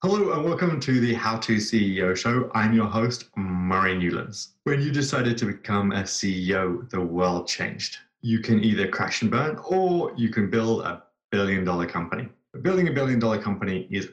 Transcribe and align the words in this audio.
Hello 0.00 0.30
and 0.30 0.44
welcome 0.44 0.78
to 0.78 1.00
the 1.00 1.12
How 1.12 1.38
to 1.38 1.56
CEO 1.56 2.16
show. 2.16 2.52
I'm 2.54 2.72
your 2.72 2.86
host, 2.86 3.24
Murray 3.34 3.98
Newlands. 3.98 4.50
When 4.62 4.80
you 4.80 4.92
decided 4.92 5.36
to 5.38 5.46
become 5.46 5.90
a 5.90 6.02
CEO, 6.02 6.88
the 6.88 7.00
world 7.00 7.48
changed. 7.48 7.96
You 8.20 8.38
can 8.38 8.62
either 8.62 8.86
crash 8.86 9.22
and 9.22 9.30
burn 9.32 9.56
or 9.56 10.12
you 10.16 10.28
can 10.28 10.50
build 10.50 10.82
a 10.82 11.02
billion 11.32 11.64
dollar 11.64 11.86
company. 11.86 12.28
But 12.52 12.62
building 12.62 12.86
a 12.86 12.92
billion 12.92 13.18
dollar 13.18 13.42
company 13.42 13.88
is 13.90 14.10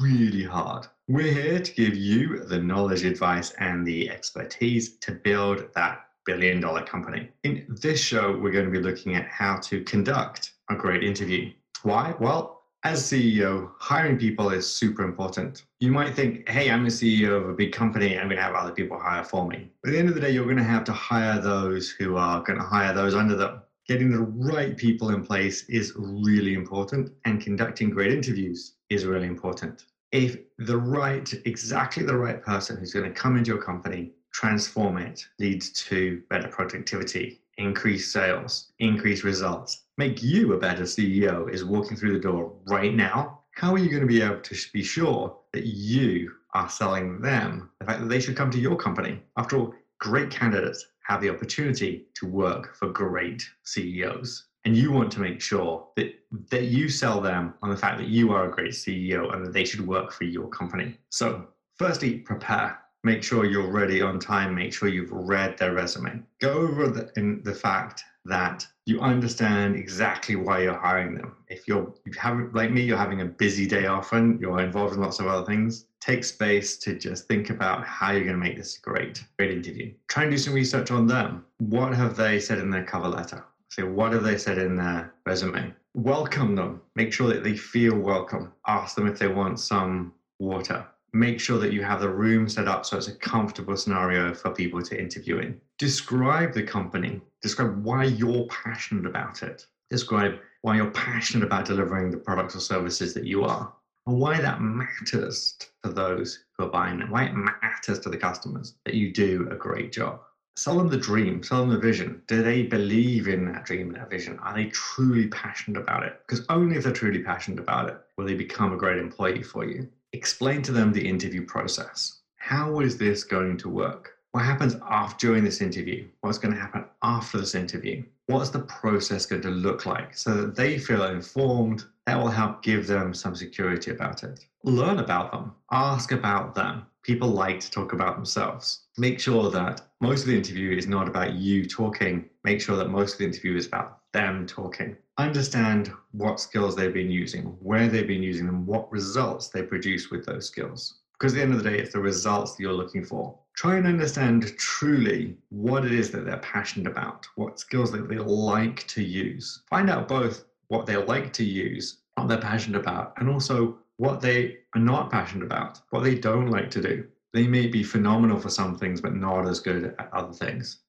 really 0.00 0.42
hard. 0.42 0.86
We're 1.06 1.34
here 1.34 1.60
to 1.60 1.72
give 1.74 1.94
you 1.94 2.42
the 2.44 2.58
knowledge, 2.58 3.04
advice, 3.04 3.50
and 3.58 3.86
the 3.86 4.08
expertise 4.08 4.96
to 5.00 5.12
build 5.12 5.68
that 5.74 6.06
billion 6.24 6.62
dollar 6.62 6.82
company. 6.82 7.28
In 7.44 7.66
this 7.82 8.02
show, 8.02 8.38
we're 8.38 8.52
going 8.52 8.64
to 8.64 8.70
be 8.70 8.80
looking 8.80 9.16
at 9.16 9.28
how 9.28 9.58
to 9.64 9.84
conduct 9.84 10.52
a 10.70 10.74
great 10.76 11.04
interview. 11.04 11.52
Why? 11.82 12.14
Well, 12.18 12.55
as 12.86 13.02
CEO, 13.02 13.72
hiring 13.80 14.16
people 14.16 14.50
is 14.50 14.64
super 14.64 15.02
important. 15.02 15.64
You 15.80 15.90
might 15.90 16.14
think, 16.14 16.48
hey, 16.48 16.70
I'm 16.70 16.84
the 16.84 16.88
CEO 16.88 17.36
of 17.36 17.48
a 17.48 17.52
big 17.52 17.72
company, 17.72 18.16
I'm 18.16 18.28
going 18.28 18.36
to 18.36 18.42
have 18.42 18.54
other 18.54 18.70
people 18.70 18.96
hire 18.96 19.24
for 19.24 19.44
me. 19.48 19.68
But 19.82 19.88
at 19.88 19.92
the 19.94 19.98
end 19.98 20.08
of 20.08 20.14
the 20.14 20.20
day, 20.20 20.30
you're 20.30 20.44
going 20.44 20.56
to 20.56 20.62
have 20.62 20.84
to 20.84 20.92
hire 20.92 21.40
those 21.40 21.90
who 21.90 22.16
are 22.16 22.44
going 22.44 22.60
to 22.60 22.64
hire 22.64 22.94
those 22.94 23.16
under 23.16 23.34
them. 23.34 23.60
Getting 23.88 24.12
the 24.12 24.20
right 24.20 24.76
people 24.76 25.10
in 25.10 25.26
place 25.26 25.64
is 25.68 25.94
really 25.96 26.54
important, 26.54 27.12
and 27.24 27.40
conducting 27.40 27.90
great 27.90 28.12
interviews 28.12 28.74
is 28.88 29.04
really 29.04 29.26
important. 29.26 29.86
If 30.12 30.38
the 30.58 30.78
right, 30.78 31.28
exactly 31.44 32.04
the 32.04 32.16
right 32.16 32.40
person 32.40 32.76
who's 32.76 32.92
going 32.92 33.12
to 33.12 33.20
come 33.20 33.36
into 33.36 33.50
your 33.50 33.62
company, 33.62 34.12
transform 34.32 34.98
it, 34.98 35.26
leads 35.40 35.70
to 35.88 36.22
better 36.30 36.46
productivity, 36.46 37.40
increase 37.58 38.12
sales, 38.12 38.72
increase 38.78 39.24
results, 39.24 39.84
make 39.98 40.22
you 40.22 40.52
a 40.52 40.58
better 40.58 40.82
CEO 40.82 41.50
is 41.52 41.64
walking 41.64 41.96
through 41.96 42.12
the 42.12 42.18
door 42.18 42.52
right 42.66 42.94
now, 42.94 43.40
how 43.52 43.72
are 43.72 43.78
you 43.78 43.88
going 43.88 44.02
to 44.02 44.06
be 44.06 44.20
able 44.20 44.40
to 44.40 44.56
be 44.72 44.82
sure 44.82 45.34
that 45.52 45.64
you 45.64 46.30
are 46.54 46.68
selling 46.68 47.20
them 47.20 47.70
the 47.80 47.86
fact 47.86 48.00
that 48.00 48.08
they 48.08 48.20
should 48.20 48.36
come 48.36 48.50
to 48.50 48.58
your 48.58 48.76
company? 48.76 49.22
After 49.38 49.56
all, 49.56 49.74
great 49.98 50.30
candidates 50.30 50.86
have 51.04 51.20
the 51.20 51.30
opportunity 51.30 52.06
to 52.14 52.26
work 52.26 52.76
for 52.76 52.88
great 52.88 53.48
CEOs. 53.64 54.48
And 54.64 54.76
you 54.76 54.90
want 54.90 55.12
to 55.12 55.20
make 55.20 55.40
sure 55.40 55.86
that, 55.96 56.12
that 56.50 56.64
you 56.64 56.88
sell 56.88 57.20
them 57.20 57.54
on 57.62 57.70
the 57.70 57.76
fact 57.76 57.98
that 57.98 58.08
you 58.08 58.32
are 58.32 58.46
a 58.46 58.50
great 58.50 58.72
CEO 58.72 59.32
and 59.32 59.46
that 59.46 59.52
they 59.52 59.64
should 59.64 59.86
work 59.86 60.12
for 60.12 60.24
your 60.24 60.48
company. 60.48 60.98
So, 61.10 61.46
firstly, 61.76 62.18
prepare 62.18 62.78
make 63.06 63.22
sure 63.22 63.44
you're 63.44 63.70
ready 63.70 64.02
on 64.02 64.18
time, 64.18 64.52
make 64.52 64.74
sure 64.74 64.88
you've 64.88 65.12
read 65.12 65.56
their 65.56 65.72
resume. 65.72 66.20
Go 66.40 66.50
over 66.50 66.88
the, 66.88 67.12
in 67.16 67.40
the 67.44 67.54
fact 67.54 68.02
that 68.24 68.66
you 68.84 69.00
understand 69.00 69.76
exactly 69.76 70.34
why 70.34 70.62
you're 70.62 70.76
hiring 70.76 71.14
them. 71.14 71.36
If 71.46 71.68
you're 71.68 71.94
if 72.04 72.16
you 72.16 72.20
have 72.20 72.36
like 72.52 72.72
me, 72.72 72.82
you're 72.82 72.98
having 72.98 73.20
a 73.20 73.24
busy 73.24 73.64
day 73.64 73.86
often, 73.86 74.38
you're 74.40 74.58
involved 74.58 74.94
in 74.94 75.00
lots 75.00 75.20
of 75.20 75.28
other 75.28 75.46
things. 75.46 75.86
Take 76.00 76.24
space 76.24 76.76
to 76.78 76.98
just 76.98 77.28
think 77.28 77.48
about 77.50 77.86
how 77.86 78.10
you're 78.10 78.24
going 78.24 78.40
to 78.40 78.44
make 78.48 78.56
this 78.56 78.76
a 78.76 78.80
great, 78.80 79.22
great 79.38 79.52
interview. 79.52 79.94
Try 80.08 80.24
and 80.24 80.32
do 80.32 80.38
some 80.38 80.52
research 80.52 80.90
on 80.90 81.06
them. 81.06 81.44
What 81.58 81.94
have 81.94 82.16
they 82.16 82.40
said 82.40 82.58
in 82.58 82.70
their 82.70 82.84
cover 82.84 83.08
letter? 83.08 83.44
So 83.68 83.86
what 83.88 84.12
have 84.14 84.24
they 84.24 84.36
said 84.36 84.58
in 84.58 84.76
their 84.76 85.14
resume? 85.24 85.72
Welcome 85.94 86.56
them. 86.56 86.82
Make 86.96 87.12
sure 87.12 87.28
that 87.28 87.44
they 87.44 87.56
feel 87.56 87.96
welcome. 87.96 88.52
Ask 88.66 88.96
them 88.96 89.06
if 89.06 89.18
they 89.20 89.28
want 89.28 89.60
some 89.60 90.12
water 90.40 90.86
make 91.18 91.40
sure 91.40 91.58
that 91.58 91.72
you 91.72 91.82
have 91.82 92.00
the 92.00 92.08
room 92.08 92.48
set 92.48 92.68
up 92.68 92.84
so 92.84 92.96
it's 92.96 93.08
a 93.08 93.14
comfortable 93.16 93.76
scenario 93.76 94.34
for 94.34 94.50
people 94.50 94.82
to 94.82 95.00
interview 95.00 95.38
in. 95.38 95.60
Describe 95.78 96.52
the 96.52 96.62
company, 96.62 97.20
describe 97.42 97.82
why 97.82 98.04
you're 98.04 98.46
passionate 98.46 99.06
about 99.06 99.42
it, 99.42 99.66
describe 99.90 100.34
why 100.62 100.76
you're 100.76 100.90
passionate 100.90 101.44
about 101.44 101.64
delivering 101.64 102.10
the 102.10 102.16
products 102.16 102.56
or 102.56 102.60
services 102.60 103.14
that 103.14 103.24
you 103.24 103.44
are, 103.44 103.72
and 104.06 104.18
why 104.18 104.40
that 104.40 104.60
matters 104.60 105.56
to 105.82 105.90
those 105.90 106.44
who 106.52 106.64
are 106.64 106.70
buying 106.70 106.98
them, 106.98 107.10
why 107.10 107.24
it 107.24 107.34
matters 107.34 107.98
to 108.00 108.08
the 108.08 108.16
customers 108.16 108.74
that 108.84 108.94
you 108.94 109.12
do 109.12 109.48
a 109.50 109.56
great 109.56 109.92
job. 109.92 110.20
Sell 110.56 110.78
them 110.78 110.88
the 110.88 110.96
dream, 110.96 111.42
sell 111.42 111.60
them 111.60 111.70
the 111.70 111.78
vision. 111.78 112.22
Do 112.26 112.42
they 112.42 112.62
believe 112.62 113.28
in 113.28 113.44
that 113.52 113.64
dream 113.64 113.88
and 113.88 113.96
that 113.96 114.08
vision? 114.08 114.38
Are 114.38 114.54
they 114.54 114.66
truly 114.66 115.26
passionate 115.28 115.78
about 115.78 116.02
it? 116.02 116.20
Because 116.26 116.46
only 116.48 116.76
if 116.76 116.84
they're 116.84 116.92
truly 116.92 117.22
passionate 117.22 117.60
about 117.60 117.90
it 117.90 118.00
will 118.16 118.24
they 118.24 118.34
become 118.34 118.72
a 118.72 118.76
great 118.76 118.98
employee 118.98 119.42
for 119.42 119.66
you. 119.66 119.86
Explain 120.16 120.62
to 120.62 120.72
them 120.72 120.94
the 120.94 121.06
interview 121.06 121.44
process. 121.44 122.20
How 122.36 122.80
is 122.80 122.96
this 122.96 123.22
going 123.22 123.58
to 123.58 123.68
work? 123.68 124.14
What 124.32 124.46
happens 124.46 124.74
after 124.88 125.26
during 125.26 125.44
this 125.44 125.60
interview? 125.60 126.08
What's 126.22 126.38
going 126.38 126.54
to 126.54 126.60
happen 126.60 126.86
after 127.02 127.36
this 127.36 127.54
interview? 127.54 128.02
What's 128.24 128.48
the 128.48 128.60
process 128.60 129.26
going 129.26 129.42
to 129.42 129.50
look 129.50 129.84
like 129.84 130.16
so 130.16 130.34
that 130.34 130.56
they 130.56 130.78
feel 130.78 131.04
informed? 131.04 131.84
That 132.06 132.18
will 132.18 132.30
help 132.30 132.62
give 132.62 132.86
them 132.86 133.12
some 133.12 133.36
security 133.36 133.90
about 133.90 134.24
it. 134.24 134.46
Learn 134.62 135.00
about 135.00 135.32
them. 135.32 135.52
Ask 135.70 136.12
about 136.12 136.54
them. 136.54 136.86
People 137.02 137.28
like 137.28 137.60
to 137.60 137.70
talk 137.70 137.92
about 137.92 138.16
themselves. 138.16 138.86
Make 138.96 139.20
sure 139.20 139.50
that 139.50 139.82
most 140.00 140.22
of 140.22 140.28
the 140.28 140.36
interview 140.36 140.74
is 140.74 140.86
not 140.86 141.08
about 141.08 141.34
you 141.34 141.66
talking. 141.66 142.24
Make 142.42 142.62
sure 142.62 142.76
that 142.78 142.88
most 142.88 143.12
of 143.12 143.18
the 143.18 143.26
interview 143.26 143.54
is 143.54 143.66
about 143.66 143.98
them 144.14 144.46
talking 144.46 144.96
understand 145.18 145.92
what 146.12 146.40
skills 146.40 146.76
they've 146.76 146.92
been 146.92 147.10
using, 147.10 147.44
where 147.60 147.88
they've 147.88 148.06
been 148.06 148.22
using 148.22 148.46
them, 148.46 148.66
what 148.66 148.90
results 148.92 149.48
they 149.48 149.62
produce 149.62 150.10
with 150.10 150.26
those 150.26 150.46
skills. 150.46 151.00
Because 151.12 151.32
at 151.32 151.36
the 151.36 151.42
end 151.42 151.54
of 151.54 151.62
the 151.62 151.70
day, 151.70 151.78
it's 151.78 151.92
the 151.92 152.00
results 152.00 152.54
that 152.54 152.62
you're 152.62 152.72
looking 152.74 153.04
for. 153.04 153.38
Try 153.54 153.76
and 153.76 153.86
understand 153.86 154.54
truly 154.58 155.36
what 155.48 155.86
it 155.86 155.92
is 155.92 156.10
that 156.10 156.26
they're 156.26 156.36
passionate 156.38 156.90
about, 156.90 157.26
what 157.36 157.58
skills 157.58 157.90
that 157.92 158.08
they 158.08 158.18
like 158.18 158.86
to 158.88 159.02
use. 159.02 159.62
Find 159.70 159.88
out 159.88 160.08
both 160.08 160.44
what 160.68 160.84
they 160.84 160.96
like 160.96 161.32
to 161.34 161.44
use, 161.44 161.98
what 162.16 162.28
they're 162.28 162.36
passionate 162.36 162.78
about, 162.78 163.14
and 163.16 163.30
also 163.30 163.78
what 163.96 164.20
they 164.20 164.58
are 164.74 164.80
not 164.80 165.10
passionate 165.10 165.46
about, 165.46 165.80
what 165.88 166.04
they 166.04 166.14
don't 166.14 166.50
like 166.50 166.70
to 166.72 166.82
do. 166.82 167.06
They 167.32 167.46
may 167.46 167.66
be 167.66 167.82
phenomenal 167.82 168.38
for 168.38 168.50
some 168.50 168.76
things, 168.76 169.00
but 169.00 169.14
not 169.14 169.48
as 169.48 169.60
good 169.60 169.94
at 169.98 170.12
other 170.12 170.34
things 170.34 170.80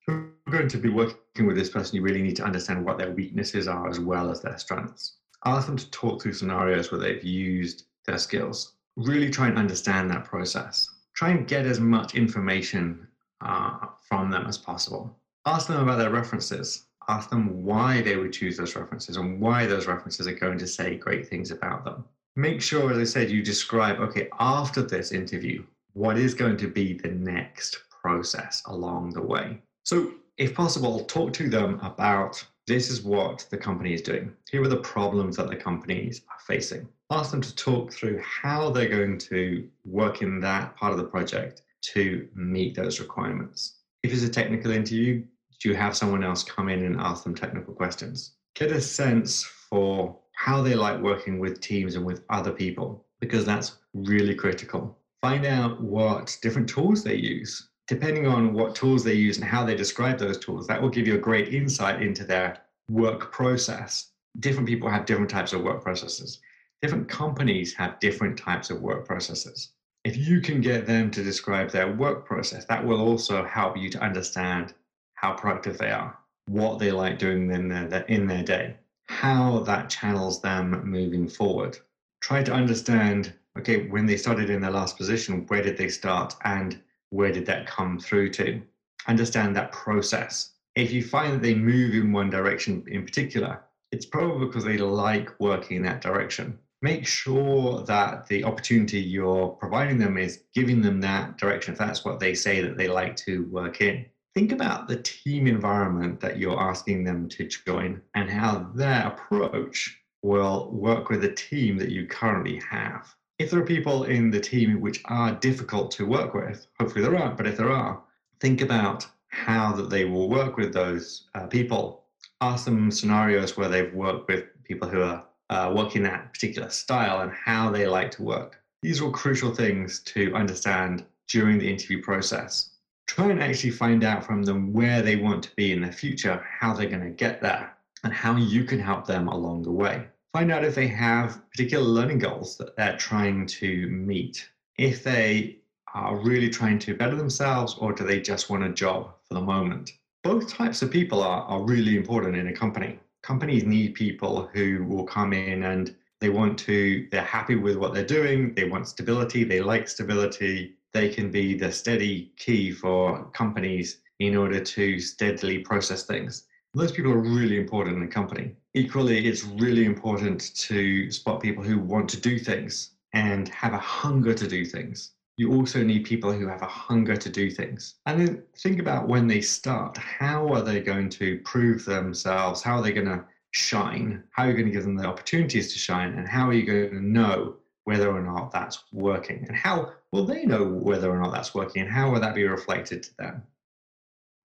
going 0.49 0.67
to 0.69 0.77
be 0.77 0.89
working 0.89 1.45
with 1.45 1.55
this 1.55 1.69
person, 1.69 1.95
you 1.95 2.01
really 2.01 2.21
need 2.21 2.35
to 2.37 2.43
understand 2.43 2.85
what 2.85 2.97
their 2.97 3.11
weaknesses 3.11 3.67
are 3.67 3.89
as 3.89 3.99
well 3.99 4.29
as 4.29 4.41
their 4.41 4.57
strengths. 4.57 5.17
Ask 5.45 5.67
them 5.67 5.77
to 5.77 5.91
talk 5.91 6.21
through 6.21 6.33
scenarios 6.33 6.91
where 6.91 6.99
they've 6.99 7.23
used 7.23 7.85
their 8.05 8.17
skills. 8.17 8.73
Really 8.95 9.29
try 9.29 9.47
and 9.47 9.57
understand 9.57 10.09
that 10.09 10.25
process. 10.25 10.89
Try 11.13 11.29
and 11.29 11.47
get 11.47 11.65
as 11.65 11.79
much 11.79 12.15
information 12.15 13.07
uh, 13.41 13.87
from 14.07 14.31
them 14.31 14.45
as 14.47 14.57
possible. 14.57 15.15
Ask 15.45 15.67
them 15.67 15.81
about 15.81 15.97
their 15.97 16.09
references. 16.09 16.85
Ask 17.07 17.29
them 17.29 17.63
why 17.63 18.01
they 18.01 18.17
would 18.17 18.33
choose 18.33 18.57
those 18.57 18.75
references 18.75 19.17
and 19.17 19.39
why 19.39 19.65
those 19.65 19.87
references 19.87 20.27
are 20.27 20.33
going 20.33 20.57
to 20.57 20.67
say 20.67 20.95
great 20.95 21.27
things 21.27 21.51
about 21.51 21.85
them. 21.85 22.03
Make 22.35 22.61
sure, 22.61 22.91
as 22.91 22.97
I 22.97 23.03
said, 23.03 23.31
you 23.31 23.41
describe 23.41 23.99
okay, 23.99 24.29
after 24.39 24.81
this 24.81 25.11
interview, 25.11 25.63
what 25.93 26.17
is 26.17 26.33
going 26.33 26.57
to 26.57 26.67
be 26.67 26.93
the 26.93 27.09
next 27.09 27.79
process 27.89 28.61
along 28.67 29.11
the 29.11 29.21
way. 29.21 29.61
So 29.87 30.11
if 30.37 30.53
possible, 30.53 31.05
talk 31.05 31.31
to 31.33 31.47
them 31.47 31.79
about 31.79 32.45
this 32.67 32.89
is 32.89 33.03
what 33.03 33.47
the 33.49 33.55
company 33.55 33.93
is 33.93 34.01
doing. 34.01 34.33
Here 34.51 34.61
are 34.61 34.67
the 34.67 34.81
problems 34.81 35.37
that 35.37 35.47
the 35.47 35.55
companies 35.55 36.23
are 36.29 36.39
facing. 36.45 36.89
Ask 37.09 37.31
them 37.31 37.39
to 37.39 37.55
talk 37.55 37.93
through 37.93 38.21
how 38.21 38.69
they're 38.69 38.89
going 38.89 39.17
to 39.19 39.65
work 39.85 40.21
in 40.21 40.41
that 40.41 40.75
part 40.75 40.91
of 40.91 40.97
the 40.97 41.05
project 41.05 41.61
to 41.93 42.27
meet 42.35 42.75
those 42.75 42.99
requirements. 42.99 43.77
If 44.03 44.11
it's 44.11 44.23
a 44.23 44.29
technical 44.29 44.71
interview, 44.71 45.23
do 45.61 45.69
you 45.69 45.75
have 45.75 45.95
someone 45.95 46.21
else 46.21 46.43
come 46.43 46.67
in 46.67 46.83
and 46.83 46.99
ask 46.99 47.23
them 47.23 47.33
technical 47.33 47.73
questions? 47.73 48.33
Get 48.55 48.73
a 48.73 48.81
sense 48.81 49.45
for 49.69 50.19
how 50.33 50.61
they 50.61 50.75
like 50.75 50.99
working 50.99 51.39
with 51.39 51.61
teams 51.61 51.95
and 51.95 52.05
with 52.05 52.25
other 52.29 52.51
people, 52.51 53.05
because 53.21 53.45
that's 53.45 53.77
really 53.93 54.35
critical. 54.35 54.97
Find 55.21 55.45
out 55.45 55.81
what 55.81 56.37
different 56.41 56.67
tools 56.67 57.05
they 57.05 57.15
use 57.15 57.69
depending 57.87 58.27
on 58.27 58.53
what 58.53 58.75
tools 58.75 59.03
they 59.03 59.13
use 59.13 59.37
and 59.37 59.45
how 59.45 59.63
they 59.65 59.75
describe 59.75 60.19
those 60.19 60.37
tools, 60.37 60.67
that 60.67 60.81
will 60.81 60.89
give 60.89 61.07
you 61.07 61.15
a 61.15 61.19
great 61.19 61.53
insight 61.53 62.01
into 62.01 62.23
their 62.23 62.57
work 62.89 63.31
process. 63.31 64.11
Different 64.39 64.67
people 64.67 64.89
have 64.89 65.05
different 65.05 65.29
types 65.29 65.53
of 65.53 65.61
work 65.61 65.81
processes. 65.81 66.39
Different 66.81 67.07
companies 67.07 67.73
have 67.73 67.99
different 67.99 68.37
types 68.37 68.69
of 68.69 68.81
work 68.81 69.05
processes. 69.05 69.69
If 70.03 70.17
you 70.17 70.41
can 70.41 70.61
get 70.61 70.85
them 70.85 71.09
to 71.11 71.23
describe 71.23 71.71
their 71.71 71.91
work 71.91 72.25
process, 72.25 72.65
that 72.65 72.85
will 72.85 73.01
also 73.01 73.43
help 73.45 73.77
you 73.77 73.89
to 73.89 74.01
understand 74.01 74.73
how 75.15 75.33
productive 75.33 75.77
they 75.77 75.91
are, 75.91 76.17
what 76.47 76.79
they 76.79 76.91
like 76.91 77.17
doing 77.17 77.51
in 77.51 77.67
their, 77.67 78.01
in 78.03 78.27
their 78.27 78.43
day, 78.43 78.75
how 79.07 79.59
that 79.59 79.89
channels 79.89 80.41
them 80.41 80.81
moving 80.85 81.27
forward. 81.27 81.77
Try 82.21 82.43
to 82.43 82.53
understand 82.53 83.33
okay, 83.57 83.87
when 83.87 84.05
they 84.05 84.17
started 84.17 84.49
in 84.49 84.61
their 84.61 84.71
last 84.71 84.97
position, 84.97 85.45
where 85.47 85.63
did 85.63 85.77
they 85.77 85.89
start? 85.89 86.35
And 86.43 86.79
where 87.09 87.31
did 87.31 87.45
that 87.45 87.67
come 87.67 87.99
through 87.99 88.29
to? 88.31 88.61
Understand 89.07 89.55
that 89.55 89.71
process. 89.71 90.51
If 90.75 90.91
you 90.91 91.03
find 91.03 91.33
that 91.33 91.41
they 91.41 91.55
move 91.55 91.93
in 91.93 92.11
one 92.11 92.29
direction 92.29 92.83
in 92.87 93.03
particular, 93.05 93.63
it's 93.91 94.05
probably 94.05 94.45
because 94.45 94.63
they 94.63 94.77
like 94.77 95.39
working 95.39 95.77
in 95.77 95.83
that 95.83 96.01
direction. 96.01 96.59
Make 96.81 97.07
sure 97.07 97.83
that 97.85 98.27
the 98.27 98.43
opportunity 98.43 98.99
you're 98.99 99.47
providing 99.47 99.97
them 99.97 100.17
is 100.17 100.43
giving 100.53 100.81
them 100.81 101.01
that 101.01 101.37
direction, 101.37 101.73
if 101.73 101.79
that's 101.79 102.05
what 102.05 102.19
they 102.19 102.35
say 102.35 102.61
that 102.61 102.77
they 102.77 102.87
like 102.87 103.15
to 103.17 103.45
work 103.45 103.81
in. 103.81 104.05
Think 104.35 104.51
about 104.51 104.87
the 104.87 105.01
team 105.01 105.47
environment 105.47 106.19
that 106.19 106.37
you're 106.37 106.61
asking 106.61 107.03
them 107.03 107.27
to 107.29 107.47
join 107.47 108.01
and 108.13 108.29
how 108.29 108.69
their 108.75 109.07
approach 109.07 109.97
will 110.21 110.69
work 110.71 111.09
with 111.09 111.21
the 111.21 111.31
team 111.31 111.77
that 111.77 111.89
you 111.89 112.05
currently 112.05 112.61
have. 112.69 113.15
If 113.39 113.51
there 113.51 113.59
are 113.59 113.65
people 113.65 114.05
in 114.05 114.31
the 114.31 114.39
team 114.39 114.81
which 114.81 115.03
are 115.05 115.31
difficult 115.35 115.91
to 115.91 116.07
work 116.07 116.33
with, 116.33 116.65
hopefully 116.79 117.03
there 117.03 117.15
aren't, 117.15 117.37
but 117.37 117.45
if 117.45 117.55
there 117.55 117.71
are, 117.71 118.01
think 118.39 118.61
about 118.61 119.05
how 119.27 119.73
that 119.73 119.91
they 119.91 120.05
will 120.05 120.27
work 120.27 120.57
with 120.57 120.73
those 120.73 121.29
uh, 121.35 121.45
people. 121.45 122.05
Ask 122.41 122.65
them 122.65 122.89
scenarios 122.89 123.55
where 123.55 123.69
they've 123.69 123.93
worked 123.93 124.27
with 124.27 124.45
people 124.63 124.89
who 124.89 125.03
are 125.03 125.23
uh, 125.51 125.71
working 125.75 126.01
that 126.03 126.33
particular 126.33 126.69
style 126.69 127.21
and 127.21 127.31
how 127.31 127.69
they 127.69 127.85
like 127.85 128.09
to 128.11 128.23
work. 128.23 128.59
These 128.81 129.01
are 129.01 129.05
all 129.05 129.11
crucial 129.11 129.53
things 129.53 129.99
to 130.13 130.33
understand 130.33 131.05
during 131.27 131.59
the 131.59 131.69
interview 131.69 132.01
process. 132.01 132.71
Try 133.05 133.29
and 133.29 133.41
actually 133.41 133.71
find 133.71 134.03
out 134.03 134.25
from 134.25 134.43
them 134.43 134.73
where 134.73 135.03
they 135.03 135.15
want 135.15 135.43
to 135.43 135.55
be 135.55 135.71
in 135.71 135.81
the 135.81 135.91
future, 135.91 136.43
how 136.59 136.73
they're 136.73 136.89
going 136.89 137.03
to 137.03 137.11
get 137.11 137.41
there, 137.41 137.71
and 138.03 138.11
how 138.11 138.35
you 138.35 138.63
can 138.63 138.79
help 138.79 139.05
them 139.05 139.27
along 139.27 139.61
the 139.61 139.71
way. 139.71 140.07
Find 140.37 140.51
out 140.51 140.63
if 140.63 140.75
they 140.75 140.85
have 140.85 141.41
particular 141.49 141.83
learning 141.83 142.19
goals 142.19 142.57
that 142.57 142.75
they're 142.75 142.95
trying 142.95 143.47
to 143.47 143.87
meet. 143.87 144.47
If 144.77 145.03
they 145.03 145.57
are 145.95 146.15
really 146.15 146.47
trying 146.47 146.77
to 146.77 146.93
better 146.93 147.15
themselves, 147.15 147.75
or 147.79 147.91
do 147.91 148.03
they 148.03 148.21
just 148.21 148.47
want 148.47 148.63
a 148.63 148.69
job 148.69 149.15
for 149.23 149.33
the 149.33 149.41
moment? 149.41 149.93
Both 150.23 150.47
types 150.47 150.83
of 150.83 150.91
people 150.91 151.23
are, 151.23 151.41
are 151.41 151.63
really 151.63 151.97
important 151.97 152.35
in 152.35 152.49
a 152.49 152.53
company. 152.53 152.99
Companies 153.23 153.63
need 153.63 153.95
people 153.95 154.47
who 154.53 154.83
will 154.83 155.05
come 155.05 155.33
in 155.33 155.63
and 155.63 155.95
they 156.21 156.29
want 156.29 156.59
to, 156.59 157.07
they're 157.11 157.23
happy 157.23 157.55
with 157.55 157.77
what 157.77 157.95
they're 157.95 158.05
doing, 158.05 158.53
they 158.53 158.65
want 158.65 158.87
stability, 158.87 159.43
they 159.43 159.61
like 159.61 159.87
stability, 159.87 160.75
they 160.93 161.09
can 161.09 161.31
be 161.31 161.57
the 161.57 161.71
steady 161.71 162.31
key 162.37 162.71
for 162.71 163.23
companies 163.31 164.01
in 164.19 164.37
order 164.37 164.59
to 164.59 164.99
steadily 164.99 165.57
process 165.57 166.03
things. 166.03 166.43
Those 166.77 166.91
people 166.91 167.11
are 167.11 167.17
really 167.17 167.57
important 167.57 167.97
in 167.97 168.03
a 168.03 168.07
company. 168.07 168.55
Equally, 168.75 169.25
it's 169.25 169.43
really 169.43 169.85
important 169.85 170.55
to 170.57 171.09
spot 171.09 171.41
people 171.41 171.63
who 171.63 171.79
want 171.79 172.07
to 172.09 172.21
do 172.21 172.37
things 172.37 172.91
and 173.13 173.49
have 173.49 173.73
a 173.73 173.79
hunger 173.79 174.31
to 174.35 174.47
do 174.47 174.63
things. 174.63 175.13
You 175.37 175.55
also 175.55 175.81
need 175.83 176.05
people 176.05 176.31
who 176.31 176.45
have 176.45 176.61
a 176.61 176.67
hunger 176.67 177.17
to 177.17 177.29
do 177.31 177.49
things. 177.49 177.95
And 178.05 178.19
then 178.19 178.43
think 178.57 178.79
about 178.79 179.07
when 179.07 179.25
they 179.25 179.41
start 179.41 179.97
how 179.97 180.53
are 180.53 180.61
they 180.61 180.79
going 180.79 181.09
to 181.21 181.39
prove 181.39 181.83
themselves? 181.83 182.61
How 182.61 182.75
are 182.75 182.83
they 182.83 182.93
going 182.93 183.07
to 183.07 183.25
shine? 183.49 184.23
How 184.29 184.43
are 184.43 184.49
you 184.49 184.53
going 184.53 184.67
to 184.67 184.71
give 184.71 184.83
them 184.83 184.97
the 184.97 185.07
opportunities 185.07 185.73
to 185.73 185.79
shine? 185.79 186.13
And 186.13 186.27
how 186.27 186.47
are 186.47 186.53
you 186.53 186.63
going 186.63 186.91
to 186.91 187.01
know 187.01 187.55
whether 187.85 188.11
or 188.11 188.21
not 188.21 188.51
that's 188.51 188.83
working? 188.91 189.45
And 189.47 189.57
how 189.57 189.93
will 190.11 190.25
they 190.25 190.45
know 190.45 190.63
whether 190.63 191.09
or 191.09 191.19
not 191.19 191.31
that's 191.31 191.55
working? 191.55 191.81
And 191.81 191.91
how 191.91 192.11
will 192.11 192.19
that 192.19 192.35
be 192.35 192.43
reflected 192.43 193.01
to 193.01 193.17
them? 193.17 193.41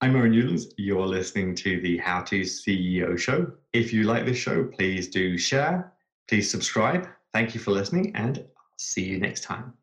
I'm 0.02 0.14
Murray 0.14 0.30
Newlands. 0.30 0.66
You're 0.78 1.06
listening 1.06 1.54
to 1.54 1.80
the 1.80 1.96
How 1.98 2.22
to 2.22 2.40
CEO 2.40 3.16
show. 3.16 3.52
If 3.72 3.92
you 3.92 4.02
like 4.02 4.26
this 4.26 4.36
show, 4.36 4.64
please 4.64 5.06
do 5.06 5.38
share, 5.38 5.92
please 6.26 6.50
subscribe. 6.50 7.06
Thank 7.32 7.54
you 7.54 7.60
for 7.60 7.70
listening, 7.70 8.10
and 8.16 8.38
I'll 8.38 8.78
see 8.78 9.04
you 9.04 9.20
next 9.20 9.44
time. 9.44 9.74